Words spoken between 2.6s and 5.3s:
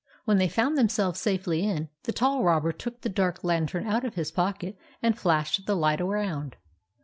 took the dark lantern out of his pocket and